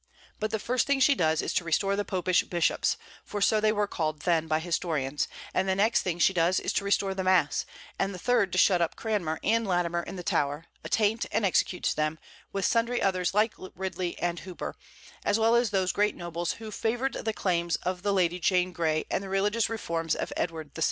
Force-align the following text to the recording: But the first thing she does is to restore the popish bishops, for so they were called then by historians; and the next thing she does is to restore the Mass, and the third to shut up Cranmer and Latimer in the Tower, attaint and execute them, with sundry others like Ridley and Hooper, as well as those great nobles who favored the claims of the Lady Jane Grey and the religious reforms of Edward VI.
But 0.39 0.49
the 0.49 0.57
first 0.57 0.87
thing 0.87 0.99
she 0.99 1.13
does 1.13 1.43
is 1.43 1.53
to 1.53 1.63
restore 1.63 1.95
the 1.95 2.03
popish 2.03 2.41
bishops, 2.41 2.97
for 3.23 3.39
so 3.39 3.59
they 3.59 3.71
were 3.71 3.85
called 3.85 4.21
then 4.23 4.47
by 4.47 4.57
historians; 4.59 5.27
and 5.53 5.69
the 5.69 5.75
next 5.75 6.01
thing 6.01 6.17
she 6.17 6.33
does 6.33 6.59
is 6.59 6.73
to 6.73 6.83
restore 6.83 7.13
the 7.13 7.23
Mass, 7.23 7.67
and 7.99 8.11
the 8.11 8.17
third 8.17 8.51
to 8.53 8.57
shut 8.57 8.81
up 8.81 8.95
Cranmer 8.95 9.39
and 9.43 9.67
Latimer 9.67 10.01
in 10.01 10.15
the 10.15 10.23
Tower, 10.23 10.65
attaint 10.83 11.27
and 11.31 11.45
execute 11.45 11.93
them, 11.95 12.17
with 12.51 12.65
sundry 12.65 12.99
others 12.99 13.35
like 13.35 13.53
Ridley 13.75 14.17
and 14.17 14.39
Hooper, 14.39 14.73
as 15.23 15.37
well 15.37 15.53
as 15.55 15.69
those 15.69 15.91
great 15.91 16.15
nobles 16.15 16.53
who 16.53 16.71
favored 16.71 17.13
the 17.13 17.31
claims 17.31 17.75
of 17.75 18.01
the 18.01 18.11
Lady 18.11 18.39
Jane 18.39 18.71
Grey 18.73 19.05
and 19.11 19.23
the 19.23 19.29
religious 19.29 19.69
reforms 19.69 20.15
of 20.15 20.33
Edward 20.35 20.73
VI. 20.73 20.79